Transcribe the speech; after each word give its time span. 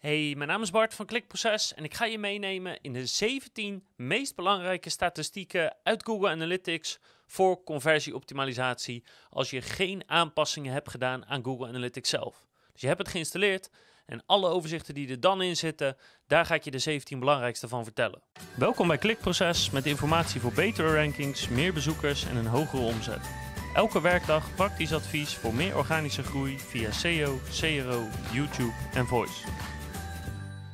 Hey, 0.00 0.34
mijn 0.36 0.48
naam 0.48 0.62
is 0.62 0.70
Bart 0.70 0.94
van 0.94 1.06
Klikproces 1.06 1.74
en 1.74 1.84
ik 1.84 1.94
ga 1.94 2.04
je 2.04 2.18
meenemen 2.18 2.78
in 2.80 2.92
de 2.92 3.06
17 3.06 3.84
meest 3.96 4.34
belangrijke 4.34 4.90
statistieken 4.90 5.76
uit 5.82 6.04
Google 6.04 6.28
Analytics 6.28 6.98
voor 7.26 7.64
conversieoptimalisatie 7.64 9.04
als 9.30 9.50
je 9.50 9.62
geen 9.62 10.02
aanpassingen 10.06 10.72
hebt 10.72 10.90
gedaan 10.90 11.26
aan 11.26 11.44
Google 11.44 11.66
Analytics 11.66 12.08
zelf. 12.08 12.46
Dus 12.72 12.80
je 12.80 12.86
hebt 12.86 12.98
het 12.98 13.08
geïnstalleerd 13.08 13.70
en 14.06 14.22
alle 14.26 14.48
overzichten 14.48 14.94
die 14.94 15.10
er 15.10 15.20
dan 15.20 15.42
in 15.42 15.56
zitten, 15.56 15.96
daar 16.26 16.46
ga 16.46 16.54
ik 16.54 16.64
je 16.64 16.70
de 16.70 16.78
17 16.78 17.18
belangrijkste 17.18 17.68
van 17.68 17.84
vertellen. 17.84 18.22
Welkom 18.54 18.86
bij 18.86 18.98
Klikproces 18.98 19.70
met 19.70 19.86
informatie 19.86 20.40
voor 20.40 20.52
betere 20.52 20.94
rankings, 20.94 21.48
meer 21.48 21.72
bezoekers 21.72 22.24
en 22.24 22.36
een 22.36 22.46
hogere 22.46 22.82
omzet. 22.82 23.30
Elke 23.74 24.00
werkdag 24.00 24.54
praktisch 24.54 24.92
advies 24.92 25.34
voor 25.34 25.54
meer 25.54 25.76
organische 25.76 26.22
groei 26.22 26.58
via 26.58 26.90
SEO, 26.90 27.38
CRO, 27.60 28.08
YouTube 28.32 28.72
en 28.92 29.06
Voice. 29.06 29.79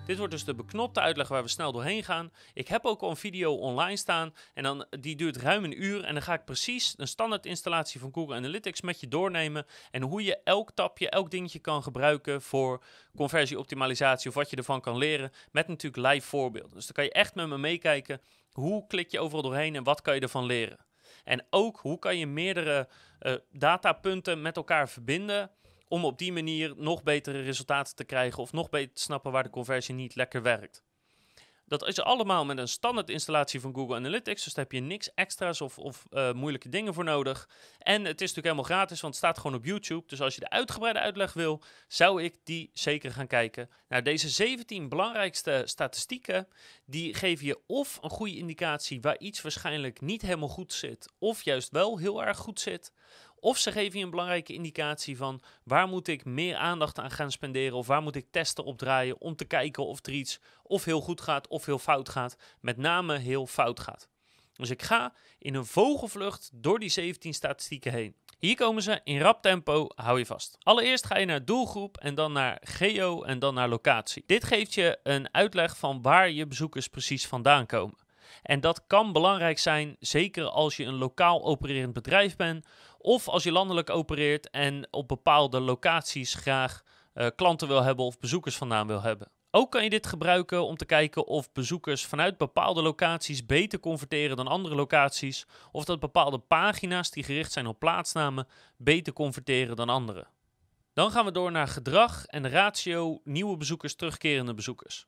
Dit 0.07 0.18
wordt 0.18 0.32
dus 0.32 0.44
de 0.44 0.54
beknopte 0.54 1.00
uitleg 1.00 1.29
waar 1.29 1.43
we 1.43 1.49
snel 1.49 1.72
doorheen 1.72 2.04
gaan. 2.04 2.32
Ik 2.54 2.68
heb 2.68 2.85
ook 2.85 3.00
al 3.00 3.11
een 3.11 3.17
video 3.17 3.54
online 3.54 3.96
staan 3.96 4.35
en 4.54 4.62
dan, 4.62 4.86
die 5.00 5.17
duurt 5.17 5.36
ruim 5.36 5.64
een 5.64 5.82
uur. 5.82 6.04
En 6.04 6.14
dan 6.14 6.22
ga 6.22 6.35
ik 6.35 6.44
precies 6.44 6.94
een 6.96 7.08
standaard 7.08 7.46
installatie 7.46 8.00
van 8.00 8.12
Google 8.12 8.34
Analytics 8.34 8.81
met 8.81 9.00
je 9.00 9.08
doornemen. 9.08 9.67
En 9.90 10.03
hoe 10.03 10.25
je 10.25 10.39
elk 10.45 10.71
tapje, 10.75 11.11
elk 11.11 11.31
dingetje 11.31 11.58
kan 11.58 11.82
gebruiken 11.82 12.43
voor 12.43 12.84
conversieoptimalisatie 13.17 14.29
of 14.29 14.34
wat 14.34 14.50
je 14.50 14.57
ervan 14.57 14.81
kan 14.81 14.96
leren. 14.96 15.32
Met 15.50 15.68
natuurlijk 15.68 16.12
live 16.12 16.26
voorbeelden. 16.26 16.75
Dus 16.75 16.84
dan 16.86 16.95
kan 16.95 17.04
je 17.04 17.12
echt 17.12 17.34
met 17.34 17.48
me 17.48 17.59
meekijken. 17.59 18.20
Hoe 18.53 18.86
klik 18.86 19.11
je 19.11 19.20
overal 19.20 19.43
doorheen 19.43 19.76
en 19.76 19.84
wat 19.84 20.03
kan 20.03 20.14
je 20.14 20.20
ervan 20.20 20.45
leren? 20.45 20.79
En 21.25 21.46
ook 21.50 21.79
hoe 21.79 21.98
kan 21.98 22.18
je 22.18 22.26
meerdere 22.26 22.89
uh, 23.20 23.34
datapunten 23.53 24.43
met 24.43 24.57
elkaar 24.57 24.89
verbinden 24.89 25.50
om 25.89 26.04
op 26.04 26.18
die 26.18 26.32
manier 26.32 26.72
nog 26.76 27.03
betere 27.03 27.40
resultaten 27.40 27.96
te 27.96 28.04
krijgen 28.04 28.43
of 28.43 28.53
nog 28.53 28.68
beter 28.68 28.95
te 28.95 29.03
snappen 29.03 29.32
waar 29.32 29.43
de 29.43 29.50
conversie 29.50 29.95
niet 29.95 30.14
lekker 30.14 30.43
werkt. 30.43 30.85
Dat 31.68 31.86
is 31.86 32.00
allemaal 32.00 32.45
met 32.45 32.59
een 32.59 32.69
standaard 32.69 33.11
installatie 33.11 33.61
van 33.61 33.75
Google 33.75 33.97
Analytics. 33.97 34.45
Dus 34.45 34.55
daar 34.55 34.64
heb 34.64 34.73
je 34.73 34.81
niks 34.81 35.14
extra's 35.14 35.61
of, 35.61 35.79
of 35.79 36.07
uh, 36.11 36.33
moeilijke 36.33 36.69
dingen 36.69 36.95
voor 36.95 37.05
nodig. 37.05 37.48
En 37.79 38.05
het 38.05 38.20
is 38.20 38.34
natuurlijk 38.34 38.47
helemaal 38.47 38.64
gratis, 38.64 39.01
want 39.01 39.14
het 39.14 39.25
staat 39.25 39.39
gewoon 39.39 39.57
op 39.57 39.64
YouTube. 39.64 40.03
Dus 40.07 40.20
als 40.20 40.34
je 40.34 40.41
de 40.41 40.51
uitgebreide 40.51 41.01
uitleg 41.01 41.33
wil, 41.33 41.62
zou 41.89 42.23
ik 42.23 42.34
die 42.45 42.70
zeker 42.73 43.12
gaan 43.12 43.27
kijken. 43.27 43.70
Nou, 43.89 44.03
deze 44.03 44.29
17 44.29 44.89
belangrijkste 44.89 45.62
statistieken, 45.64 46.48
die 46.84 47.14
geven 47.14 47.47
je 47.47 47.61
of 47.67 47.98
een 48.03 48.11
goede 48.11 48.37
indicatie 48.37 49.01
waar 49.01 49.19
iets 49.19 49.42
waarschijnlijk 49.42 50.01
niet 50.01 50.23
helemaal 50.23 50.48
goed 50.48 50.73
zit, 50.73 51.09
of 51.19 51.42
juist 51.42 51.70
wel 51.70 51.98
heel 51.98 52.25
erg 52.25 52.39
goed 52.39 52.61
zit. 52.61 52.92
Of 53.47 53.58
ze 53.58 53.72
geven 53.72 53.98
je 53.98 54.05
een 54.05 54.11
belangrijke 54.11 54.52
indicatie 54.52 55.16
van 55.16 55.42
waar 55.62 55.89
moet 55.89 56.08
ik 56.08 56.25
meer 56.25 56.56
aandacht 56.56 56.98
aan 56.98 57.11
gaan 57.11 57.30
spenderen 57.30 57.77
of 57.77 57.86
waar 57.86 58.02
moet 58.02 58.16
ik 58.16 58.27
testen 58.30 58.64
opdraaien 58.64 59.20
om 59.20 59.36
te 59.36 59.44
kijken 59.44 59.86
of 59.86 60.06
er 60.06 60.12
iets 60.12 60.41
of 60.62 60.84
heel 60.84 61.00
goed 61.00 61.20
gaat 61.20 61.48
of 61.48 61.64
heel 61.64 61.78
fout 61.78 62.08
gaat. 62.08 62.36
Met 62.61 62.77
name 62.77 63.19
heel 63.19 63.47
fout 63.47 63.80
gaat. 63.80 64.08
Dus 64.52 64.70
ik 64.70 64.83
ga 64.83 65.12
in 65.39 65.55
een 65.55 65.67
vogelvlucht 65.67 66.50
door 66.52 66.78
die 66.78 66.89
17 66.89 67.34
statistieken 67.34 67.92
heen. 67.92 68.14
Hier 68.39 68.56
komen 68.56 68.83
ze 68.83 69.00
in 69.05 69.20
rap 69.20 69.42
tempo, 69.42 69.86
hou 69.94 70.19
je 70.19 70.27
vast. 70.27 70.58
Allereerst 70.62 71.06
ga 71.06 71.19
je 71.19 71.27
naar 71.27 71.44
doelgroep 71.44 71.97
en 71.97 72.14
dan 72.14 72.33
naar 72.33 72.58
geo 72.62 73.22
en 73.22 73.39
dan 73.39 73.55
naar 73.55 73.69
locatie. 73.69 74.24
Dit 74.27 74.44
geeft 74.44 74.74
je 74.74 74.98
een 75.02 75.34
uitleg 75.34 75.77
van 75.77 76.02
waar 76.02 76.30
je 76.30 76.47
bezoekers 76.47 76.89
precies 76.89 77.27
vandaan 77.27 77.67
komen. 77.67 78.06
En 78.43 78.61
dat 78.61 78.87
kan 78.87 79.13
belangrijk 79.13 79.59
zijn, 79.59 79.97
zeker 80.01 80.45
als 80.45 80.77
je 80.77 80.85
een 80.85 80.99
lokaal 80.99 81.45
opererend 81.45 81.93
bedrijf 81.93 82.37
bent 82.37 82.67
of 82.99 83.29
als 83.29 83.43
je 83.43 83.53
landelijk 83.53 83.91
opereert 83.91 84.51
en 84.51 84.89
op 84.91 85.09
bepaalde 85.09 85.61
locaties 85.61 86.35
graag 86.35 86.83
uh, 87.15 87.27
klanten 87.37 87.69
wil 87.69 87.83
hebben 87.83 88.05
of 88.05 88.19
bezoekers 88.19 88.57
vandaan 88.57 88.87
wil 88.87 89.03
hebben. 89.03 89.31
Ook 89.51 89.71
kan 89.71 89.85
je 89.85 89.91
dit 89.91 90.07
gebruiken 90.07 90.65
om 90.65 90.77
te 90.77 90.85
kijken 90.85 91.27
of 91.27 91.53
bezoekers 91.53 92.05
vanuit 92.05 92.39
bepaalde 92.39 92.83
locaties 92.83 93.47
beter 93.47 93.81
converteren 93.81 94.37
dan 94.37 94.47
andere 94.47 94.75
locaties, 94.75 95.47
of 95.73 95.85
dat 95.85 96.01
bepaalde 96.01 96.39
pagina's 96.39 97.11
die 97.11 97.25
gericht 97.25 97.53
zijn 97.53 97.67
op 97.67 97.79
plaatsnamen 97.79 98.48
beter 98.77 99.13
converteren 99.13 99.77
dan 99.77 99.89
andere. 99.89 100.27
Dan 100.92 101.11
gaan 101.11 101.25
we 101.25 101.31
door 101.31 101.51
naar 101.51 101.69
gedrag 101.69 102.27
en 102.27 102.51
ratio 102.51 103.20
nieuwe 103.25 103.57
bezoekers, 103.57 103.95
terugkerende 103.95 104.55
bezoekers. 104.55 105.07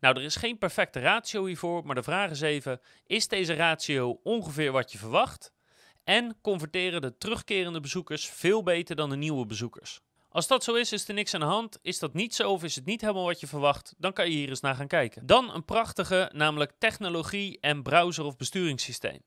Nou, 0.00 0.16
er 0.16 0.22
is 0.22 0.36
geen 0.36 0.58
perfecte 0.58 1.00
ratio 1.00 1.44
hiervoor, 1.44 1.86
maar 1.86 1.94
de 1.94 2.02
vraag 2.02 2.30
is 2.30 2.40
even: 2.40 2.80
is 3.06 3.28
deze 3.28 3.54
ratio 3.54 4.20
ongeveer 4.22 4.72
wat 4.72 4.92
je 4.92 4.98
verwacht? 4.98 5.52
En 6.04 6.36
converteren 6.40 7.00
de 7.00 7.18
terugkerende 7.18 7.80
bezoekers 7.80 8.26
veel 8.26 8.62
beter 8.62 8.96
dan 8.96 9.10
de 9.10 9.16
nieuwe 9.16 9.46
bezoekers? 9.46 10.00
Als 10.28 10.46
dat 10.46 10.64
zo 10.64 10.74
is, 10.74 10.92
is 10.92 11.08
er 11.08 11.14
niks 11.14 11.34
aan 11.34 11.40
de 11.40 11.46
hand. 11.46 11.78
Is 11.82 11.98
dat 11.98 12.14
niet 12.14 12.34
zo 12.34 12.50
of 12.50 12.64
is 12.64 12.74
het 12.74 12.84
niet 12.84 13.00
helemaal 13.00 13.24
wat 13.24 13.40
je 13.40 13.46
verwacht, 13.46 13.94
dan 13.98 14.12
kan 14.12 14.30
je 14.30 14.36
hier 14.36 14.48
eens 14.48 14.60
naar 14.60 14.74
gaan 14.74 14.86
kijken. 14.86 15.26
Dan 15.26 15.54
een 15.54 15.64
prachtige, 15.64 16.30
namelijk 16.32 16.72
technologie 16.78 17.58
en 17.60 17.82
browser 17.82 18.24
of 18.24 18.36
besturingssysteem. 18.36 19.20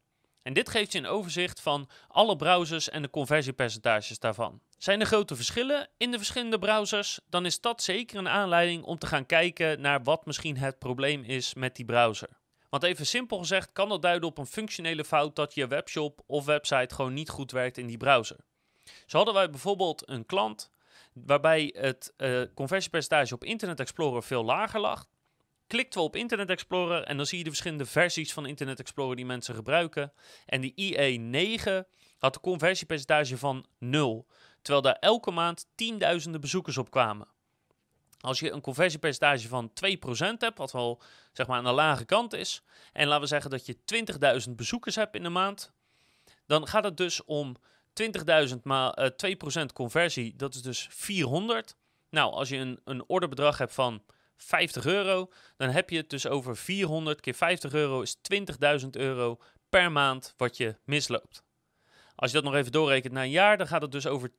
En 0.50 0.56
dit 0.56 0.70
geeft 0.70 0.92
je 0.92 0.98
een 0.98 1.06
overzicht 1.06 1.62
van 1.62 1.90
alle 2.08 2.36
browsers 2.36 2.90
en 2.90 3.02
de 3.02 3.10
conversiepercentages 3.10 4.20
daarvan. 4.20 4.62
Zijn 4.78 5.00
er 5.00 5.06
grote 5.06 5.36
verschillen 5.36 5.88
in 5.98 6.12
de 6.12 6.18
verschillende 6.18 6.60
browsers? 6.60 7.20
Dan 7.30 7.46
is 7.46 7.62
dat 7.62 7.84
zeker 7.84 8.18
een 8.18 8.30
aanleiding 8.30 8.84
om 8.84 8.98
te 8.98 9.08
gaan 9.08 9.26
kijken 9.26 9.82
naar 9.82 10.04
wat 10.04 10.26
misschien 10.26 10.58
het 10.58 10.80
probleem 10.80 11.24
is 11.24 11.54
met 11.54 11.76
die 11.76 11.86
browser. 11.86 12.30
Want 12.70 12.84
even 12.84 13.06
simpel 13.06 13.38
gezegd 13.38 13.72
kan 13.72 13.90
dat 13.90 14.02
duiden 14.02 14.30
op 14.30 14.38
een 14.38 14.46
functionele 14.46 15.06
fout 15.06 15.36
dat 15.36 15.54
je 15.54 15.68
webshop 15.68 16.22
of 16.26 16.46
website 16.46 16.96
gewoon 16.96 17.14
niet 17.14 17.30
goed 17.30 17.52
werkt 17.52 17.78
in 17.78 17.88
die 17.88 17.98
browser. 17.98 18.38
Zo 19.06 19.18
hadden 19.18 19.36
wij 19.36 19.50
bijvoorbeeld 19.50 20.10
een 20.10 20.26
klant 20.26 20.72
waarbij 21.14 21.76
het 21.78 22.14
uh, 22.18 22.42
conversiepercentage 22.56 23.34
op 23.34 23.44
Internet 23.44 23.80
Explorer 23.80 24.24
veel 24.24 24.44
lager 24.44 24.80
lag. 24.80 25.06
Klikten 25.70 26.00
we 26.00 26.06
op 26.06 26.16
Internet 26.16 26.50
Explorer 26.50 27.04
en 27.04 27.18
dan 27.18 27.26
zie 27.26 27.38
je 27.38 27.44
de 27.44 27.50
verschillende 27.50 27.86
versies 27.86 28.34
van 28.34 28.46
Internet 28.46 28.80
Explorer 28.80 29.16
die 29.16 29.26
mensen 29.26 29.56
gebruiken. 29.56 30.14
En 30.46 30.62
die 30.62 30.74
IE9 30.74 31.64
had 32.18 32.36
een 32.36 32.42
conversiepercentage 32.42 33.38
van 33.38 33.66
0, 33.80 34.28
terwijl 34.62 34.84
daar 34.84 34.98
elke 35.00 35.32
maand 35.32 35.68
tienduizenden 35.76 36.42
bezoekers 36.42 36.78
op 36.78 36.92
kwamen. 36.92 37.28
Als 38.20 38.40
je 38.40 38.52
een 38.52 38.62
conversiepercentage 38.62 39.48
van 39.48 39.72
2% 39.74 40.38
hebt, 40.38 40.58
wat 40.58 40.72
wel 40.72 41.02
zeg 41.32 41.48
maar 41.48 41.58
aan 41.58 41.64
de 41.64 41.72
lage 41.72 42.06
kant 42.06 42.34
is, 42.34 42.64
en 42.94 43.08
laten 43.08 43.22
we 43.22 43.28
zeggen 43.28 43.50
dat 43.50 43.66
je 43.66 43.78
20.000 44.48 44.52
bezoekers 44.56 44.96
hebt 44.96 45.16
in 45.16 45.24
de 45.24 45.30
maand, 45.30 45.72
dan 46.46 46.68
gaat 46.68 46.84
het 46.84 46.98
dus 46.98 47.24
om 47.26 47.56
20.000 48.50 48.56
maal 48.64 49.00
uh, 49.00 49.36
2% 49.62 49.66
conversie, 49.74 50.36
dat 50.36 50.54
is 50.54 50.62
dus 50.62 50.88
400. 50.92 51.76
Nou, 52.10 52.32
als 52.32 52.50
je 52.50 52.58
een, 52.58 52.80
een 52.84 53.04
orderbedrag 53.08 53.58
hebt 53.58 53.74
van 53.74 54.04
50 54.44 54.86
euro, 54.86 55.32
dan 55.58 55.70
heb 55.70 55.90
je 55.90 55.98
het 55.98 56.10
dus 56.10 56.28
over 56.28 56.58
400 56.58 57.22
keer 57.22 57.34
50 57.34 57.74
euro 57.74 58.02
is 58.02 58.18
20.000 58.82 58.90
euro 58.90 59.38
per 59.70 59.92
maand 59.92 60.34
wat 60.38 60.58
je 60.58 60.76
misloopt. 60.84 61.44
Als 62.16 62.32
je 62.32 62.36
dat 62.36 62.46
nog 62.46 62.56
even 62.56 62.72
doorrekent 62.72 63.14
naar 63.14 63.24
een 63.24 63.30
jaar, 63.30 63.58
dan 63.58 63.68
gaat 63.68 63.82
het 63.82 63.92
dus 63.92 64.08
over 64.08 64.30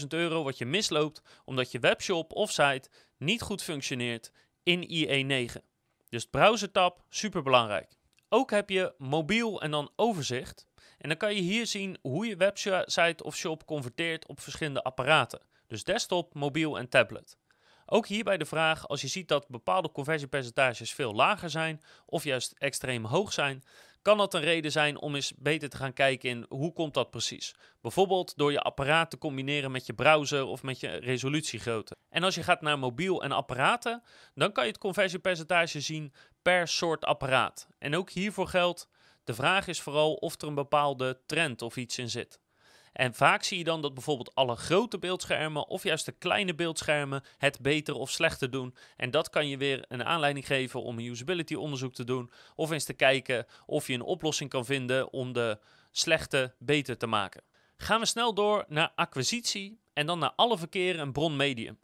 240.000 0.00 0.06
euro 0.08 0.42
wat 0.42 0.58
je 0.58 0.66
misloopt 0.66 1.22
omdat 1.44 1.72
je 1.72 1.78
webshop 1.78 2.32
of 2.32 2.50
site 2.50 2.88
niet 3.16 3.42
goed 3.42 3.62
functioneert 3.62 4.32
in 4.62 4.88
IE9. 4.88 5.62
Dus 6.08 6.24
browsertab, 6.24 7.04
super 7.08 7.42
belangrijk. 7.42 7.96
Ook 8.28 8.50
heb 8.50 8.70
je 8.70 8.94
mobiel 8.98 9.62
en 9.62 9.70
dan 9.70 9.90
overzicht. 9.96 10.66
En 10.98 11.08
dan 11.08 11.18
kan 11.18 11.34
je 11.34 11.40
hier 11.40 11.66
zien 11.66 11.98
hoe 12.02 12.26
je 12.26 12.36
website 12.36 13.24
of 13.24 13.36
shop 13.36 13.66
converteert 13.66 14.26
op 14.26 14.40
verschillende 14.40 14.82
apparaten. 14.82 15.40
Dus 15.66 15.84
desktop, 15.84 16.34
mobiel 16.34 16.78
en 16.78 16.88
tablet. 16.88 17.36
Ook 17.86 18.06
hierbij 18.06 18.36
de 18.36 18.44
vraag, 18.44 18.88
als 18.88 19.00
je 19.00 19.08
ziet 19.08 19.28
dat 19.28 19.48
bepaalde 19.48 19.92
conversiepercentages 19.92 20.92
veel 20.92 21.14
lager 21.14 21.50
zijn 21.50 21.82
of 22.06 22.24
juist 22.24 22.54
extreem 22.58 23.04
hoog 23.04 23.32
zijn, 23.32 23.62
kan 24.02 24.18
dat 24.18 24.34
een 24.34 24.40
reden 24.40 24.72
zijn 24.72 25.00
om 25.00 25.14
eens 25.14 25.32
beter 25.36 25.68
te 25.68 25.76
gaan 25.76 25.92
kijken 25.92 26.28
in 26.28 26.46
hoe 26.48 26.72
komt 26.72 26.94
dat 26.94 27.10
precies. 27.10 27.54
Bijvoorbeeld 27.80 28.36
door 28.36 28.52
je 28.52 28.60
apparaat 28.60 29.10
te 29.10 29.18
combineren 29.18 29.70
met 29.70 29.86
je 29.86 29.92
browser 29.92 30.44
of 30.44 30.62
met 30.62 30.80
je 30.80 30.88
resolutiegrootte. 30.88 31.96
En 32.08 32.22
als 32.22 32.34
je 32.34 32.42
gaat 32.42 32.60
naar 32.60 32.78
mobiel 32.78 33.22
en 33.22 33.32
apparaten, 33.32 34.02
dan 34.34 34.52
kan 34.52 34.64
je 34.64 34.70
het 34.70 34.80
conversiepercentage 34.80 35.80
zien 35.80 36.12
per 36.42 36.68
soort 36.68 37.04
apparaat. 37.04 37.68
En 37.78 37.96
ook 37.96 38.10
hiervoor 38.10 38.48
geldt, 38.48 38.88
de 39.24 39.34
vraag 39.34 39.66
is 39.66 39.80
vooral 39.80 40.14
of 40.14 40.40
er 40.40 40.48
een 40.48 40.54
bepaalde 40.54 41.20
trend 41.26 41.62
of 41.62 41.76
iets 41.76 41.98
in 41.98 42.10
zit. 42.10 42.40
En 42.96 43.14
vaak 43.14 43.42
zie 43.42 43.58
je 43.58 43.64
dan 43.64 43.82
dat 43.82 43.94
bijvoorbeeld 43.94 44.34
alle 44.34 44.56
grote 44.56 44.98
beeldschermen 44.98 45.68
of 45.68 45.82
juist 45.82 46.04
de 46.04 46.12
kleine 46.12 46.54
beeldschermen 46.54 47.22
het 47.38 47.60
beter 47.60 47.94
of 47.94 48.10
slechter 48.10 48.50
doen. 48.50 48.74
En 48.96 49.10
dat 49.10 49.30
kan 49.30 49.48
je 49.48 49.56
weer 49.56 49.84
een 49.88 50.04
aanleiding 50.04 50.46
geven 50.46 50.82
om 50.82 50.98
een 50.98 51.04
usability 51.04 51.54
onderzoek 51.54 51.94
te 51.94 52.04
doen. 52.04 52.30
Of 52.54 52.70
eens 52.70 52.84
te 52.84 52.92
kijken 52.92 53.46
of 53.66 53.86
je 53.86 53.94
een 53.94 54.02
oplossing 54.02 54.50
kan 54.50 54.64
vinden 54.64 55.12
om 55.12 55.32
de 55.32 55.58
slechte 55.90 56.54
beter 56.58 56.96
te 56.96 57.06
maken. 57.06 57.42
Gaan 57.76 58.00
we 58.00 58.06
snel 58.06 58.34
door 58.34 58.64
naar 58.68 58.92
acquisitie 58.94 59.80
en 59.92 60.06
dan 60.06 60.18
naar 60.18 60.32
alle 60.36 60.58
verkeer 60.58 60.98
en 60.98 61.12
bronmedium. 61.12 61.78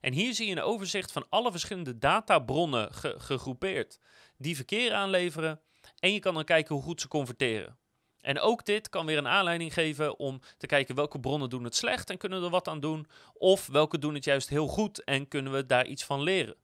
En 0.00 0.12
hier 0.12 0.34
zie 0.34 0.46
je 0.46 0.52
een 0.52 0.62
overzicht 0.62 1.12
van 1.12 1.26
alle 1.28 1.50
verschillende 1.50 1.98
databronnen 1.98 2.88
gegroepeerd 3.18 3.98
die 4.36 4.56
verkeer 4.56 4.92
aanleveren. 4.92 5.60
En 5.98 6.12
je 6.12 6.18
kan 6.18 6.34
dan 6.34 6.44
kijken 6.44 6.74
hoe 6.74 6.84
goed 6.84 7.00
ze 7.00 7.08
converteren. 7.08 7.78
En 8.28 8.40
ook 8.40 8.64
dit 8.64 8.88
kan 8.88 9.06
weer 9.06 9.18
een 9.18 9.28
aanleiding 9.28 9.72
geven 9.72 10.18
om 10.18 10.40
te 10.56 10.66
kijken 10.66 10.94
welke 10.94 11.20
bronnen 11.20 11.50
doen 11.50 11.64
het 11.64 11.76
slecht 11.76 12.10
en 12.10 12.18
kunnen 12.18 12.38
we 12.38 12.44
er 12.44 12.50
wat 12.50 12.68
aan 12.68 12.80
doen. 12.80 13.06
Of 13.34 13.66
welke 13.66 13.98
doen 13.98 14.14
het 14.14 14.24
juist 14.24 14.48
heel 14.48 14.66
goed 14.66 15.04
en 15.04 15.28
kunnen 15.28 15.52
we 15.52 15.66
daar 15.66 15.86
iets 15.86 16.04
van 16.04 16.22
leren. 16.22 16.56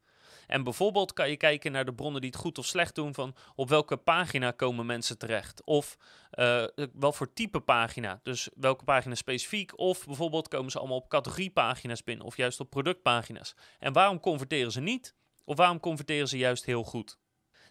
En 0.46 0.64
bijvoorbeeld 0.64 1.12
kan 1.12 1.30
je 1.30 1.36
kijken 1.36 1.72
naar 1.72 1.84
de 1.84 1.94
bronnen 1.94 2.20
die 2.20 2.30
het 2.30 2.40
goed 2.40 2.58
of 2.58 2.66
slecht 2.66 2.94
doen 2.94 3.14
van 3.14 3.34
op 3.54 3.68
welke 3.68 3.96
pagina 3.96 4.50
komen 4.50 4.86
mensen 4.86 5.18
terecht. 5.18 5.64
Of 5.64 5.96
uh, 6.32 6.64
wel 6.92 7.12
voor 7.12 7.32
type 7.32 7.60
pagina, 7.60 8.20
dus 8.22 8.48
welke 8.54 8.84
pagina 8.84 9.14
specifiek. 9.14 9.78
Of 9.78 10.06
bijvoorbeeld 10.06 10.48
komen 10.48 10.70
ze 10.70 10.78
allemaal 10.78 10.96
op 10.96 11.08
categoriepagina's 11.08 12.04
binnen 12.04 12.26
of 12.26 12.36
juist 12.36 12.60
op 12.60 12.70
productpagina's. 12.70 13.54
En 13.78 13.92
waarom 13.92 14.20
converteren 14.20 14.72
ze 14.72 14.80
niet? 14.80 15.14
Of 15.44 15.56
waarom 15.56 15.80
converteren 15.80 16.28
ze 16.28 16.38
juist 16.38 16.64
heel 16.64 16.84
goed? 16.84 17.18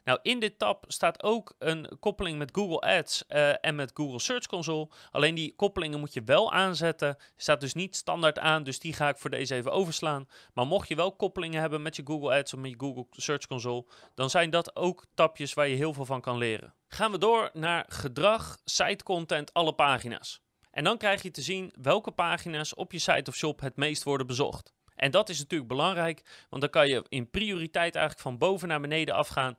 Nou, 0.03 0.19
in 0.21 0.39
dit 0.39 0.59
tab 0.59 0.85
staat 0.88 1.23
ook 1.23 1.55
een 1.59 1.97
koppeling 2.00 2.38
met 2.38 2.50
Google 2.53 2.79
Ads 2.79 3.23
uh, 3.29 3.65
en 3.65 3.75
met 3.75 3.91
Google 3.94 4.19
Search 4.19 4.45
Console. 4.45 4.89
Alleen 5.11 5.35
die 5.35 5.55
koppelingen 5.55 6.00
moet 6.00 6.13
je 6.13 6.21
wel 6.25 6.51
aanzetten. 6.51 7.17
Staat 7.35 7.61
dus 7.61 7.73
niet 7.73 7.95
standaard 7.95 8.39
aan, 8.39 8.63
dus 8.63 8.79
die 8.79 8.94
ga 8.94 9.09
ik 9.09 9.17
voor 9.17 9.29
deze 9.29 9.55
even 9.55 9.71
overslaan. 9.71 10.27
Maar 10.53 10.67
mocht 10.67 10.88
je 10.88 10.95
wel 10.95 11.15
koppelingen 11.15 11.61
hebben 11.61 11.81
met 11.81 11.95
je 11.95 12.01
Google 12.05 12.38
Ads 12.38 12.53
of 12.53 12.59
met 12.59 12.71
je 12.71 12.79
Google 12.79 13.05
Search 13.11 13.47
Console, 13.47 13.85
dan 14.15 14.29
zijn 14.29 14.50
dat 14.50 14.75
ook 14.75 15.05
tabjes 15.13 15.53
waar 15.53 15.67
je 15.67 15.75
heel 15.75 15.94
veel 15.94 16.05
van 16.05 16.21
kan 16.21 16.38
leren. 16.38 16.73
Gaan 16.88 17.11
we 17.11 17.17
door 17.17 17.50
naar 17.53 17.85
gedrag, 17.88 18.57
site 18.65 19.03
content, 19.03 19.53
alle 19.53 19.73
pagina's. 19.73 20.41
En 20.71 20.83
dan 20.83 20.97
krijg 20.97 21.21
je 21.21 21.31
te 21.31 21.41
zien 21.41 21.73
welke 21.81 22.11
pagina's 22.11 22.75
op 22.75 22.91
je 22.91 23.00
site 23.00 23.29
of 23.29 23.35
shop 23.35 23.59
het 23.59 23.75
meest 23.75 24.03
worden 24.03 24.27
bezocht. 24.27 24.73
En 25.03 25.11
dat 25.11 25.29
is 25.29 25.39
natuurlijk 25.39 25.69
belangrijk, 25.69 26.21
want 26.50 26.61
dan 26.61 26.71
kan 26.71 26.88
je 26.88 27.05
in 27.09 27.29
prioriteit 27.29 27.95
eigenlijk 27.95 28.27
van 28.27 28.38
boven 28.38 28.67
naar 28.67 28.81
beneden 28.81 29.15
afgaan. 29.15 29.57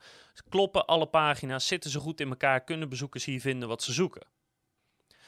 Kloppen 0.48 0.86
alle 0.86 1.06
pagina's, 1.06 1.66
zitten 1.66 1.90
ze 1.90 1.98
goed 1.98 2.20
in 2.20 2.28
elkaar, 2.28 2.64
kunnen 2.64 2.88
bezoekers 2.88 3.24
hier 3.24 3.40
vinden 3.40 3.68
wat 3.68 3.82
ze 3.82 3.92
zoeken. 3.92 4.26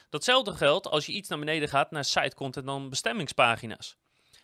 Datzelfde 0.09 0.53
geldt 0.53 0.87
als 0.87 1.05
je 1.05 1.11
iets 1.11 1.29
naar 1.29 1.39
beneden 1.39 1.69
gaat 1.69 1.91
naar 1.91 2.05
site 2.05 2.35
content 2.35 2.65
dan 2.65 2.89
bestemmingspagina's. 2.89 3.97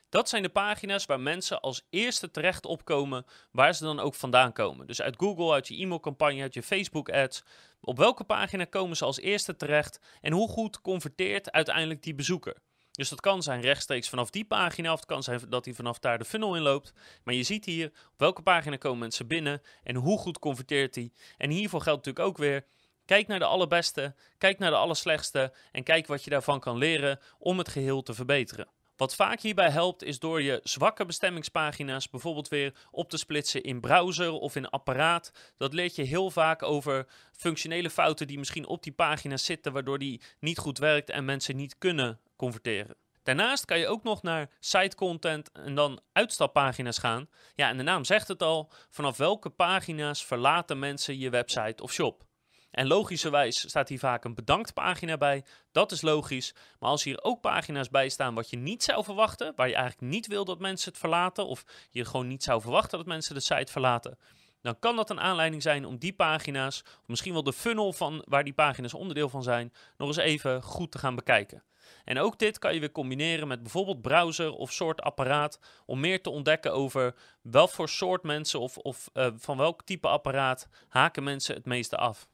Dat 0.09 0.29
zijn 0.29 0.43
de 0.43 0.49
pagina's 0.49 1.05
waar 1.05 1.19
mensen 1.19 1.61
als 1.61 1.85
eerste 1.89 2.31
terecht 2.31 2.65
opkomen, 2.65 3.25
waar 3.51 3.75
ze 3.75 3.83
dan 3.83 3.99
ook 3.99 4.15
vandaan 4.15 4.53
komen. 4.53 4.87
Dus 4.87 5.01
uit 5.01 5.15
Google, 5.17 5.53
uit 5.53 5.67
je 5.67 5.75
e-mailcampagne, 5.81 6.41
uit 6.41 6.53
je 6.53 6.63
Facebook 6.63 7.09
ads. 7.09 7.43
Op 7.81 7.97
welke 7.97 8.23
pagina 8.23 8.65
komen 8.65 8.97
ze 8.97 9.05
als 9.05 9.19
eerste 9.19 9.55
terecht 9.55 9.99
en 10.21 10.33
hoe 10.33 10.49
goed 10.49 10.81
converteert 10.81 11.51
uiteindelijk 11.51 12.03
die 12.03 12.15
bezoeker? 12.15 12.55
Dus 12.93 13.09
dat 13.09 13.21
kan 13.21 13.43
zijn 13.43 13.61
rechtstreeks 13.61 14.09
vanaf 14.09 14.29
die 14.29 14.45
pagina, 14.45 14.91
of 14.91 14.99
het 14.99 15.07
kan 15.07 15.23
zijn 15.23 15.41
dat 15.49 15.65
hij 15.65 15.73
vanaf 15.73 15.99
daar 15.99 16.17
de 16.17 16.25
funnel 16.25 16.55
in 16.55 16.61
loopt. 16.61 16.93
Maar 17.23 17.33
je 17.33 17.43
ziet 17.43 17.65
hier 17.65 17.87
op 17.87 18.19
welke 18.19 18.41
pagina 18.41 18.77
komen 18.77 18.99
mensen 18.99 19.27
binnen 19.27 19.61
en 19.83 19.95
hoe 19.95 20.17
goed 20.17 20.39
converteert 20.39 20.95
hij. 20.95 21.11
En 21.37 21.49
hiervoor 21.49 21.81
geldt 21.81 22.05
natuurlijk 22.05 22.27
ook 22.27 22.37
weer, 22.37 22.65
kijk 23.05 23.27
naar 23.27 23.39
de 23.39 23.45
allerbeste, 23.45 24.15
kijk 24.37 24.59
naar 24.59 24.69
de 24.69 24.77
allerslechtste 24.77 25.53
en 25.71 25.83
kijk 25.83 26.07
wat 26.07 26.23
je 26.23 26.29
daarvan 26.29 26.59
kan 26.59 26.77
leren 26.77 27.19
om 27.39 27.57
het 27.57 27.69
geheel 27.69 28.01
te 28.03 28.13
verbeteren. 28.13 28.67
Wat 28.97 29.15
vaak 29.15 29.41
hierbij 29.41 29.69
helpt 29.69 30.03
is 30.03 30.19
door 30.19 30.41
je 30.41 30.59
zwakke 30.63 31.05
bestemmingspagina's 31.05 32.09
bijvoorbeeld 32.09 32.47
weer 32.47 32.73
op 32.91 33.09
te 33.09 33.17
splitsen 33.17 33.63
in 33.63 33.79
browser 33.79 34.31
of 34.31 34.55
in 34.55 34.69
apparaat. 34.69 35.31
Dat 35.57 35.73
leert 35.73 35.95
je 35.95 36.03
heel 36.03 36.31
vaak 36.31 36.63
over 36.63 37.07
functionele 37.31 37.89
fouten 37.89 38.27
die 38.27 38.37
misschien 38.37 38.67
op 38.67 38.83
die 38.83 38.93
pagina's 38.93 39.45
zitten 39.45 39.73
waardoor 39.73 39.99
die 39.99 40.21
niet 40.39 40.57
goed 40.57 40.77
werkt 40.77 41.09
en 41.09 41.25
mensen 41.25 41.55
niet 41.55 41.77
kunnen 41.77 42.19
converteren. 42.43 42.95
Daarnaast 43.23 43.65
kan 43.65 43.79
je 43.79 43.87
ook 43.87 44.03
nog 44.03 44.21
naar 44.21 44.49
site 44.59 44.95
content 44.95 45.51
en 45.51 45.75
dan 45.75 46.01
uitstappagina's 46.11 46.97
gaan. 46.97 47.29
Ja, 47.55 47.69
en 47.69 47.77
de 47.77 47.83
naam 47.83 48.03
zegt 48.03 48.27
het 48.27 48.43
al, 48.43 48.71
vanaf 48.89 49.17
welke 49.17 49.49
pagina's 49.49 50.25
verlaten 50.25 50.79
mensen 50.79 51.19
je 51.19 51.29
website 51.29 51.83
of 51.83 51.91
shop. 51.91 52.23
En 52.71 52.87
logischerwijs 52.87 53.67
staat 53.67 53.89
hier 53.89 53.99
vaak 53.99 54.23
een 54.23 54.35
bedankt 54.35 54.73
pagina 54.73 55.17
bij. 55.17 55.43
Dat 55.71 55.91
is 55.91 56.01
logisch. 56.01 56.53
Maar 56.79 56.89
als 56.89 57.03
hier 57.03 57.23
ook 57.23 57.41
pagina's 57.41 57.89
bij 57.89 58.09
staan 58.09 58.35
wat 58.35 58.49
je 58.49 58.57
niet 58.57 58.83
zou 58.83 59.03
verwachten, 59.03 59.53
waar 59.55 59.67
je 59.67 59.75
eigenlijk 59.75 60.11
niet 60.11 60.27
wil 60.27 60.45
dat 60.45 60.59
mensen 60.59 60.89
het 60.89 60.99
verlaten, 60.99 61.47
of 61.47 61.63
je 61.89 62.05
gewoon 62.05 62.27
niet 62.27 62.43
zou 62.43 62.61
verwachten 62.61 62.97
dat 62.97 63.07
mensen 63.07 63.35
de 63.35 63.41
site 63.41 63.71
verlaten, 63.71 64.17
dan 64.61 64.79
kan 64.79 64.95
dat 64.95 65.09
een 65.09 65.19
aanleiding 65.19 65.61
zijn 65.61 65.85
om 65.85 65.97
die 65.97 66.13
pagina's, 66.13 66.81
of 66.85 67.07
misschien 67.07 67.33
wel 67.33 67.43
de 67.43 67.53
funnel 67.53 67.93
van 67.93 68.23
waar 68.27 68.43
die 68.43 68.53
pagina's 68.53 68.93
onderdeel 68.93 69.29
van 69.29 69.43
zijn, 69.43 69.73
nog 69.97 70.07
eens 70.07 70.17
even 70.17 70.61
goed 70.61 70.91
te 70.91 70.97
gaan 70.97 71.15
bekijken. 71.15 71.63
En 72.03 72.19
ook 72.19 72.39
dit 72.39 72.59
kan 72.59 72.73
je 72.73 72.79
weer 72.79 72.91
combineren 72.91 73.47
met 73.47 73.61
bijvoorbeeld 73.61 74.01
browser 74.01 74.51
of 74.51 74.71
soort 74.71 75.01
apparaat 75.01 75.59
om 75.85 75.99
meer 75.99 76.21
te 76.21 76.29
ontdekken 76.29 76.73
over 76.73 77.15
welk 77.41 77.69
voor 77.69 77.89
soort 77.89 78.23
mensen 78.23 78.59
of, 78.59 78.77
of 78.77 79.09
uh, 79.13 79.27
van 79.35 79.57
welk 79.57 79.83
type 79.83 80.07
apparaat 80.07 80.67
haken 80.87 81.23
mensen 81.23 81.55
het 81.55 81.65
meeste 81.65 81.97
af. 81.97 82.27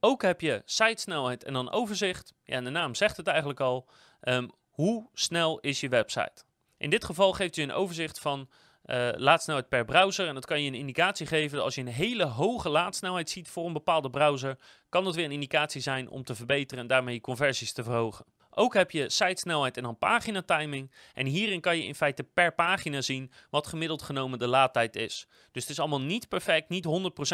Ook 0.00 0.22
heb 0.22 0.40
je 0.40 0.62
sitesnelheid 0.64 1.44
en 1.44 1.52
dan 1.52 1.72
overzicht. 1.72 2.34
Ja, 2.44 2.60
de 2.60 2.70
naam 2.70 2.94
zegt 2.94 3.16
het 3.16 3.26
eigenlijk 3.26 3.60
al. 3.60 3.88
Um, 4.20 4.50
hoe 4.68 5.08
snel 5.12 5.60
is 5.60 5.80
je 5.80 5.88
website? 5.88 6.44
In 6.76 6.90
dit 6.90 7.04
geval 7.04 7.32
geeft 7.32 7.54
je 7.54 7.62
een 7.62 7.72
overzicht 7.72 8.18
van 8.18 8.48
uh, 8.84 9.08
laadsnelheid 9.16 9.68
per 9.68 9.84
browser. 9.84 10.26
En 10.26 10.34
dat 10.34 10.46
kan 10.46 10.62
je 10.62 10.68
een 10.68 10.74
indicatie 10.74 11.26
geven. 11.26 11.62
Als 11.62 11.74
je 11.74 11.80
een 11.80 11.86
hele 11.86 12.24
hoge 12.24 12.68
laadsnelheid 12.68 13.30
ziet 13.30 13.48
voor 13.48 13.66
een 13.66 13.72
bepaalde 13.72 14.10
browser, 14.10 14.58
kan 14.88 15.04
dat 15.04 15.14
weer 15.14 15.24
een 15.24 15.32
indicatie 15.32 15.80
zijn 15.80 16.08
om 16.10 16.24
te 16.24 16.34
verbeteren 16.34 16.82
en 16.82 16.88
daarmee 16.88 17.14
je 17.14 17.20
conversies 17.20 17.72
te 17.72 17.82
verhogen. 17.82 18.24
Ook 18.58 18.74
heb 18.74 18.90
je 18.90 19.10
sitesnelheid 19.10 19.76
en 19.76 19.82
dan 19.82 19.98
pagina 19.98 20.42
timing. 20.42 20.92
En 21.14 21.26
hierin 21.26 21.60
kan 21.60 21.76
je 21.76 21.84
in 21.84 21.94
feite 21.94 22.22
per 22.22 22.54
pagina 22.54 23.00
zien 23.00 23.32
wat 23.50 23.66
gemiddeld 23.66 24.02
genomen 24.02 24.38
de 24.38 24.46
laadtijd 24.46 24.96
is. 24.96 25.26
Dus 25.52 25.62
het 25.62 25.70
is 25.70 25.78
allemaal 25.78 26.00
niet 26.00 26.28
perfect, 26.28 26.68
niet 26.68 26.86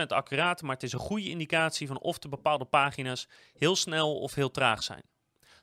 100% 0.03 0.07
accuraat, 0.07 0.63
maar 0.63 0.75
het 0.75 0.83
is 0.83 0.93
een 0.93 0.99
goede 0.99 1.29
indicatie 1.29 1.87
van 1.87 2.01
of 2.01 2.19
de 2.19 2.29
bepaalde 2.29 2.65
pagina's 2.65 3.29
heel 3.59 3.77
snel 3.77 4.19
of 4.19 4.35
heel 4.35 4.51
traag 4.51 4.83
zijn. 4.83 5.03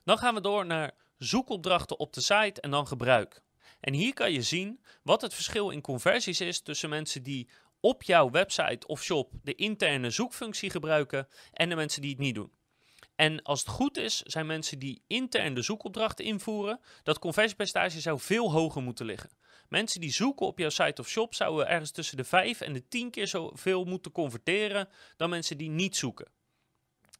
Dan 0.04 0.18
gaan 0.18 0.34
we 0.34 0.40
door 0.40 0.66
naar 0.66 0.92
zoekopdrachten 1.18 1.98
op 1.98 2.12
de 2.12 2.20
site 2.20 2.60
en 2.60 2.70
dan 2.70 2.86
gebruik. 2.86 3.42
En 3.80 3.92
hier 3.92 4.14
kan 4.14 4.32
je 4.32 4.42
zien 4.42 4.80
wat 5.02 5.20
het 5.20 5.34
verschil 5.34 5.70
in 5.70 5.80
conversies 5.80 6.40
is 6.40 6.60
tussen 6.60 6.88
mensen 6.88 7.22
die 7.22 7.48
op 7.80 8.02
jouw 8.02 8.30
website 8.30 8.86
of 8.86 9.02
shop 9.02 9.32
de 9.42 9.54
interne 9.54 10.10
zoekfunctie 10.10 10.70
gebruiken 10.70 11.28
en 11.52 11.68
de 11.68 11.76
mensen 11.76 12.02
die 12.02 12.10
het 12.10 12.20
niet 12.20 12.34
doen. 12.34 12.52
En 13.20 13.42
als 13.42 13.60
het 13.60 13.68
goed 13.68 13.96
is, 13.96 14.20
zijn 14.20 14.46
mensen 14.46 14.78
die 14.78 15.02
intern 15.06 15.54
de 15.54 15.62
zoekopdrachten 15.62 16.24
invoeren, 16.24 16.80
dat 17.02 17.18
conversiepercentage 17.18 18.00
zou 18.00 18.20
veel 18.20 18.52
hoger 18.52 18.82
moeten 18.82 19.06
liggen. 19.06 19.30
Mensen 19.68 20.00
die 20.00 20.12
zoeken 20.12 20.46
op 20.46 20.58
jouw 20.58 20.68
site 20.68 21.00
of 21.00 21.08
shop 21.08 21.34
zouden 21.34 21.68
ergens 21.68 21.90
tussen 21.90 22.16
de 22.16 22.24
5 22.24 22.60
en 22.60 22.72
de 22.72 22.88
10 22.88 23.10
keer 23.10 23.26
zoveel 23.26 23.84
moeten 23.84 24.12
converteren 24.12 24.88
dan 25.16 25.30
mensen 25.30 25.58
die 25.58 25.70
niet 25.70 25.96
zoeken. 25.96 26.30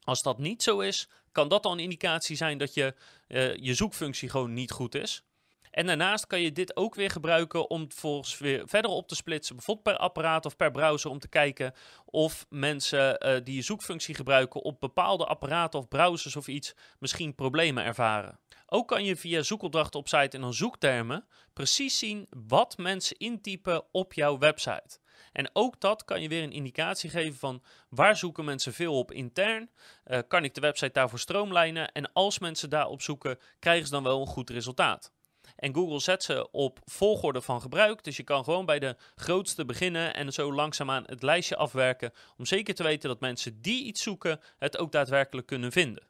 Als 0.00 0.22
dat 0.22 0.38
niet 0.38 0.62
zo 0.62 0.78
is, 0.78 1.08
kan 1.32 1.48
dat 1.48 1.62
dan 1.62 1.72
een 1.72 1.78
indicatie 1.78 2.36
zijn 2.36 2.58
dat 2.58 2.74
je, 2.74 2.94
uh, 3.28 3.56
je 3.56 3.74
zoekfunctie 3.74 4.28
gewoon 4.28 4.52
niet 4.52 4.70
goed 4.70 4.94
is. 4.94 5.24
En 5.70 5.86
daarnaast 5.86 6.26
kan 6.26 6.40
je 6.40 6.52
dit 6.52 6.76
ook 6.76 6.94
weer 6.94 7.10
gebruiken 7.10 7.70
om 7.70 7.92
volgens 7.92 8.38
weer 8.38 8.62
verder 8.68 8.90
op 8.90 9.08
te 9.08 9.14
splitsen, 9.14 9.56
bijvoorbeeld 9.56 9.86
per 9.86 9.96
apparaat 9.96 10.46
of 10.46 10.56
per 10.56 10.70
browser, 10.70 11.10
om 11.10 11.18
te 11.18 11.28
kijken 11.28 11.74
of 12.04 12.46
mensen 12.48 13.26
uh, 13.26 13.36
die 13.44 13.54
je 13.54 13.62
zoekfunctie 13.62 14.14
gebruiken 14.14 14.62
op 14.62 14.80
bepaalde 14.80 15.26
apparaten 15.26 15.78
of 15.78 15.88
browsers 15.88 16.36
of 16.36 16.48
iets 16.48 16.74
misschien 16.98 17.34
problemen 17.34 17.84
ervaren. 17.84 18.38
Ook 18.66 18.88
kan 18.88 19.04
je 19.04 19.16
via 19.16 19.42
zoekopdrachten 19.42 20.00
op 20.00 20.08
site 20.08 20.36
en 20.36 20.40
dan 20.40 20.54
zoektermen 20.54 21.26
precies 21.52 21.98
zien 21.98 22.26
wat 22.48 22.78
mensen 22.78 23.16
intypen 23.18 23.84
op 23.92 24.12
jouw 24.12 24.38
website. 24.38 24.98
En 25.32 25.50
ook 25.52 25.80
dat 25.80 26.04
kan 26.04 26.22
je 26.22 26.28
weer 26.28 26.42
een 26.42 26.52
indicatie 26.52 27.10
geven 27.10 27.38
van 27.38 27.62
waar 27.88 28.16
zoeken 28.16 28.44
mensen 28.44 28.72
veel 28.72 28.98
op 28.98 29.12
intern. 29.12 29.70
Uh, 30.06 30.18
kan 30.28 30.44
ik 30.44 30.54
de 30.54 30.60
website 30.60 30.92
daarvoor 30.92 31.18
stroomlijnen? 31.18 31.92
En 31.92 32.12
als 32.12 32.38
mensen 32.38 32.70
daarop 32.70 33.02
zoeken, 33.02 33.38
krijgen 33.58 33.86
ze 33.86 33.92
dan 33.92 34.02
wel 34.02 34.20
een 34.20 34.26
goed 34.26 34.50
resultaat. 34.50 35.12
En 35.60 35.74
Google 35.74 36.00
zet 36.00 36.22
ze 36.22 36.50
op 36.50 36.78
volgorde 36.84 37.42
van 37.42 37.60
gebruik. 37.60 38.04
Dus 38.04 38.16
je 38.16 38.22
kan 38.22 38.44
gewoon 38.44 38.66
bij 38.66 38.78
de 38.78 38.96
grootste 39.14 39.64
beginnen 39.64 40.14
en 40.14 40.32
zo 40.32 40.52
langzaamaan 40.52 41.04
het 41.06 41.22
lijstje 41.22 41.56
afwerken. 41.56 42.12
Om 42.36 42.46
zeker 42.46 42.74
te 42.74 42.82
weten 42.82 43.08
dat 43.08 43.20
mensen 43.20 43.62
die 43.62 43.84
iets 43.84 44.02
zoeken 44.02 44.40
het 44.58 44.78
ook 44.78 44.92
daadwerkelijk 44.92 45.46
kunnen 45.46 45.72
vinden. 45.72 46.08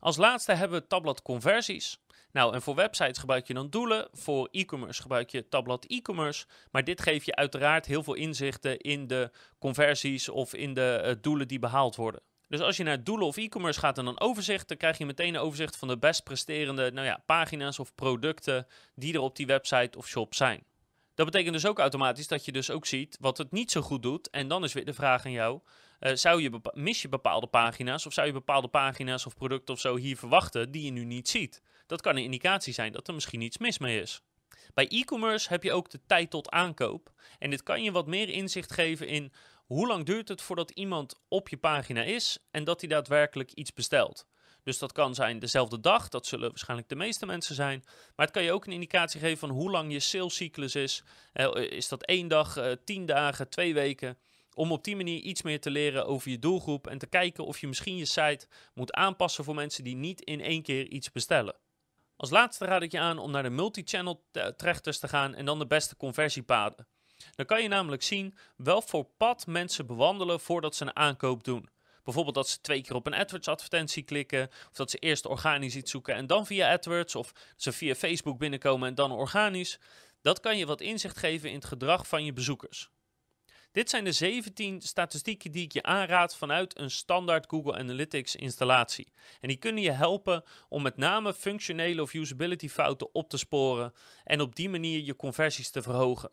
Als 0.00 0.16
laatste 0.16 0.52
hebben 0.52 0.80
we 0.80 0.86
tabblad 0.86 1.22
conversies. 1.22 1.98
Nou, 2.32 2.54
en 2.54 2.62
voor 2.62 2.74
websites 2.74 3.18
gebruik 3.18 3.46
je 3.46 3.54
dan 3.54 3.70
doelen. 3.70 4.08
Voor 4.12 4.48
e-commerce 4.50 5.02
gebruik 5.02 5.30
je 5.30 5.48
tabblad 5.48 5.84
e-commerce. 5.84 6.46
Maar 6.70 6.84
dit 6.84 7.00
geeft 7.02 7.26
je 7.26 7.34
uiteraard 7.34 7.86
heel 7.86 8.02
veel 8.02 8.14
inzichten 8.14 8.78
in 8.78 9.06
de 9.06 9.30
conversies 9.58 10.28
of 10.28 10.54
in 10.54 10.74
de 10.74 11.02
uh, 11.04 11.12
doelen 11.22 11.48
die 11.48 11.58
behaald 11.58 11.96
worden. 11.96 12.20
Dus 12.52 12.60
als 12.60 12.76
je 12.76 12.82
naar 12.82 13.04
doelen 13.04 13.26
of 13.26 13.36
e-commerce 13.36 13.80
gaat 13.80 13.98
en 13.98 14.04
dan 14.04 14.20
overzicht, 14.20 14.68
dan 14.68 14.76
krijg 14.76 14.98
je 14.98 15.06
meteen 15.06 15.34
een 15.34 15.40
overzicht 15.40 15.76
van 15.76 15.88
de 15.88 15.98
best 15.98 16.24
presterende 16.24 16.90
nou 16.90 17.06
ja, 17.06 17.22
pagina's 17.26 17.78
of 17.78 17.94
producten 17.94 18.66
die 18.94 19.14
er 19.14 19.20
op 19.20 19.36
die 19.36 19.46
website 19.46 19.98
of 19.98 20.08
shop 20.08 20.34
zijn. 20.34 20.64
Dat 21.14 21.26
betekent 21.26 21.52
dus 21.52 21.66
ook 21.66 21.78
automatisch 21.78 22.28
dat 22.28 22.44
je 22.44 22.52
dus 22.52 22.70
ook 22.70 22.86
ziet 22.86 23.16
wat 23.20 23.38
het 23.38 23.52
niet 23.52 23.70
zo 23.70 23.80
goed 23.80 24.02
doet. 24.02 24.30
En 24.30 24.48
dan 24.48 24.64
is 24.64 24.72
weer 24.72 24.84
de 24.84 24.92
vraag 24.92 25.24
aan 25.24 25.32
jou, 25.32 25.60
uh, 26.00 26.14
zou 26.14 26.42
je 26.42 26.60
mis 26.72 27.02
je 27.02 27.08
bepaalde 27.08 27.46
pagina's 27.46 28.06
of 28.06 28.12
zou 28.12 28.26
je 28.26 28.32
bepaalde 28.32 28.68
pagina's 28.68 29.26
of 29.26 29.34
producten 29.34 29.74
of 29.74 29.80
zo 29.80 29.96
hier 29.96 30.16
verwachten 30.16 30.70
die 30.70 30.84
je 30.84 30.90
nu 30.90 31.04
niet 31.04 31.28
ziet? 31.28 31.62
Dat 31.86 32.00
kan 32.00 32.16
een 32.16 32.24
indicatie 32.24 32.72
zijn 32.72 32.92
dat 32.92 33.08
er 33.08 33.14
misschien 33.14 33.40
iets 33.40 33.58
mis 33.58 33.78
mee 33.78 34.00
is. 34.00 34.22
Bij 34.74 34.88
e-commerce 34.88 35.48
heb 35.48 35.62
je 35.62 35.72
ook 35.72 35.90
de 35.90 36.00
tijd 36.06 36.30
tot 36.30 36.50
aankoop. 36.50 37.12
En 37.38 37.50
dit 37.50 37.62
kan 37.62 37.82
je 37.82 37.92
wat 37.92 38.06
meer 38.06 38.28
inzicht 38.28 38.72
geven 38.72 39.06
in 39.08 39.32
hoe 39.72 39.86
lang 39.86 40.04
duurt 40.04 40.28
het 40.28 40.42
voordat 40.42 40.70
iemand 40.70 41.20
op 41.28 41.48
je 41.48 41.56
pagina 41.56 42.02
is 42.02 42.38
en 42.50 42.64
dat 42.64 42.80
hij 42.80 42.88
daadwerkelijk 42.88 43.52
iets 43.52 43.72
bestelt. 43.72 44.26
Dus 44.62 44.78
dat 44.78 44.92
kan 44.92 45.14
zijn 45.14 45.38
dezelfde 45.38 45.80
dag, 45.80 46.08
dat 46.08 46.26
zullen 46.26 46.48
waarschijnlijk 46.48 46.88
de 46.88 46.96
meeste 46.96 47.26
mensen 47.26 47.54
zijn. 47.54 47.82
Maar 48.16 48.26
het 48.26 48.34
kan 48.34 48.42
je 48.42 48.52
ook 48.52 48.66
een 48.66 48.72
indicatie 48.72 49.20
geven 49.20 49.38
van 49.38 49.50
hoe 49.50 49.70
lang 49.70 49.92
je 49.92 50.00
salescyclus 50.00 50.74
is. 50.74 51.04
Eh, 51.32 51.54
is 51.54 51.88
dat 51.88 52.02
één 52.02 52.28
dag, 52.28 52.58
uh, 52.58 52.72
tien 52.84 53.06
dagen, 53.06 53.48
twee 53.48 53.74
weken? 53.74 54.18
Om 54.54 54.72
op 54.72 54.84
die 54.84 54.96
manier 54.96 55.20
iets 55.20 55.42
meer 55.42 55.60
te 55.60 55.70
leren 55.70 56.06
over 56.06 56.30
je 56.30 56.38
doelgroep 56.38 56.86
en 56.86 56.98
te 56.98 57.06
kijken 57.06 57.46
of 57.46 57.58
je 57.58 57.66
misschien 57.66 57.96
je 57.96 58.04
site 58.04 58.46
moet 58.74 58.92
aanpassen 58.92 59.44
voor 59.44 59.54
mensen 59.54 59.84
die 59.84 59.96
niet 59.96 60.20
in 60.20 60.40
één 60.40 60.62
keer 60.62 60.86
iets 60.86 61.12
bestellen. 61.12 61.56
Als 62.16 62.30
laatste 62.30 62.64
raad 62.64 62.82
ik 62.82 62.92
je 62.92 62.98
aan 62.98 63.18
om 63.18 63.30
naar 63.30 63.42
de 63.42 63.50
multi-channel 63.50 64.24
trechters 64.56 64.98
te 64.98 65.08
gaan 65.08 65.34
en 65.34 65.44
dan 65.44 65.58
de 65.58 65.66
beste 65.66 65.96
conversiepaden. 65.96 66.86
Dan 67.34 67.46
kan 67.46 67.62
je 67.62 67.68
namelijk 67.68 68.02
zien 68.02 68.34
welk 68.56 68.88
voor 68.88 69.06
pad 69.16 69.46
mensen 69.46 69.86
bewandelen 69.86 70.40
voordat 70.40 70.74
ze 70.74 70.84
een 70.84 70.96
aankoop 70.96 71.44
doen. 71.44 71.68
Bijvoorbeeld 72.04 72.34
dat 72.34 72.48
ze 72.48 72.60
twee 72.60 72.82
keer 72.82 72.94
op 72.94 73.06
een 73.06 73.14
AdWords 73.14 73.48
advertentie 73.48 74.02
klikken, 74.02 74.48
of 74.48 74.76
dat 74.76 74.90
ze 74.90 74.98
eerst 74.98 75.26
organisch 75.26 75.76
iets 75.76 75.90
zoeken 75.90 76.14
en 76.14 76.26
dan 76.26 76.46
via 76.46 76.72
AdWords, 76.72 77.14
of 77.14 77.32
ze 77.56 77.72
via 77.72 77.94
Facebook 77.94 78.38
binnenkomen 78.38 78.88
en 78.88 78.94
dan 78.94 79.12
organisch. 79.12 79.78
Dat 80.22 80.40
kan 80.40 80.58
je 80.58 80.66
wat 80.66 80.80
inzicht 80.80 81.16
geven 81.16 81.48
in 81.48 81.54
het 81.54 81.64
gedrag 81.64 82.06
van 82.06 82.24
je 82.24 82.32
bezoekers. 82.32 82.90
Dit 83.72 83.90
zijn 83.90 84.04
de 84.04 84.12
17 84.12 84.80
statistieken 84.80 85.52
die 85.52 85.64
ik 85.64 85.72
je 85.72 85.82
aanraad 85.82 86.36
vanuit 86.36 86.78
een 86.78 86.90
standaard 86.90 87.46
Google 87.48 87.78
Analytics 87.78 88.36
installatie. 88.36 89.12
En 89.40 89.48
die 89.48 89.56
kunnen 89.56 89.82
je 89.82 89.90
helpen 89.90 90.44
om 90.68 90.82
met 90.82 90.96
name 90.96 91.34
functionele 91.34 92.02
of 92.02 92.14
usability 92.14 92.68
fouten 92.68 93.14
op 93.14 93.28
te 93.28 93.36
sporen 93.36 93.92
en 94.24 94.40
op 94.40 94.56
die 94.56 94.68
manier 94.68 95.00
je 95.00 95.16
conversies 95.16 95.70
te 95.70 95.82
verhogen. 95.82 96.30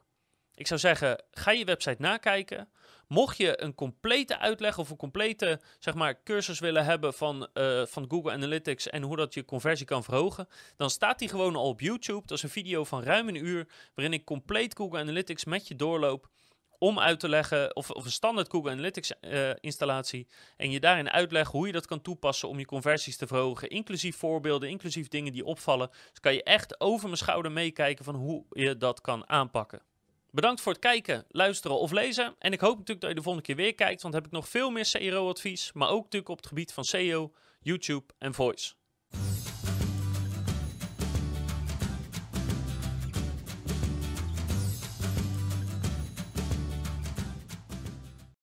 Ik 0.59 0.67
zou 0.67 0.79
zeggen, 0.79 1.23
ga 1.31 1.51
je 1.51 1.65
website 1.65 2.01
nakijken. 2.01 2.69
Mocht 3.07 3.37
je 3.37 3.61
een 3.61 3.75
complete 3.75 4.39
uitleg 4.39 4.77
of 4.77 4.89
een 4.89 4.97
complete 4.97 5.61
zeg 5.79 5.93
maar, 5.93 6.23
cursus 6.23 6.59
willen 6.59 6.85
hebben 6.85 7.13
van, 7.13 7.47
uh, 7.53 7.85
van 7.85 8.05
Google 8.09 8.31
Analytics 8.31 8.89
en 8.89 9.01
hoe 9.01 9.15
dat 9.15 9.33
je 9.33 9.45
conversie 9.45 9.85
kan 9.85 10.03
verhogen, 10.03 10.47
dan 10.77 10.89
staat 10.89 11.19
die 11.19 11.29
gewoon 11.29 11.55
al 11.55 11.67
op 11.67 11.79
YouTube. 11.79 12.27
Dat 12.27 12.37
is 12.37 12.43
een 12.43 12.49
video 12.49 12.83
van 12.83 13.03
ruim 13.03 13.27
een 13.27 13.45
uur 13.45 13.67
waarin 13.95 14.13
ik 14.13 14.25
compleet 14.25 14.75
Google 14.77 14.99
Analytics 14.99 15.45
met 15.45 15.67
je 15.67 15.75
doorloop 15.75 16.29
om 16.77 16.99
uit 16.99 17.19
te 17.19 17.29
leggen, 17.29 17.75
of, 17.75 17.89
of 17.89 18.05
een 18.05 18.11
standaard 18.11 18.49
Google 18.49 18.71
Analytics 18.71 19.13
uh, 19.21 19.49
installatie, 19.59 20.27
en 20.57 20.71
je 20.71 20.79
daarin 20.79 21.09
uitleggen 21.09 21.57
hoe 21.57 21.67
je 21.67 21.73
dat 21.73 21.85
kan 21.85 22.01
toepassen 22.01 22.49
om 22.49 22.59
je 22.59 22.65
conversies 22.65 23.17
te 23.17 23.27
verhogen, 23.27 23.69
inclusief 23.69 24.17
voorbeelden, 24.17 24.69
inclusief 24.69 25.07
dingen 25.07 25.31
die 25.31 25.45
opvallen. 25.45 25.89
Dus 25.89 26.19
kan 26.19 26.33
je 26.33 26.43
echt 26.43 26.79
over 26.81 27.05
mijn 27.05 27.17
schouder 27.17 27.51
meekijken 27.51 28.05
van 28.05 28.15
hoe 28.15 28.45
je 28.49 28.77
dat 28.77 29.01
kan 29.01 29.29
aanpakken. 29.29 29.81
Bedankt 30.31 30.61
voor 30.61 30.71
het 30.71 30.81
kijken, 30.81 31.25
luisteren 31.29 31.79
of 31.79 31.91
lezen. 31.91 32.35
En 32.39 32.51
ik 32.51 32.59
hoop 32.59 32.77
natuurlijk 32.77 33.01
dat 33.01 33.09
je 33.09 33.15
de 33.15 33.21
volgende 33.21 33.47
keer 33.47 33.55
weer 33.55 33.75
kijkt, 33.75 34.01
want 34.01 34.13
heb 34.13 34.25
ik 34.25 34.31
nog 34.31 34.49
veel 34.49 34.69
meer 34.69 34.89
CRO-advies, 34.91 35.71
maar 35.73 35.89
ook 35.89 36.03
natuurlijk 36.03 36.31
op 36.31 36.37
het 36.37 36.47
gebied 36.47 36.73
van 36.73 36.83
SEO, 36.83 37.31
YouTube 37.61 38.13
en 38.17 38.33
Voice. 38.33 38.73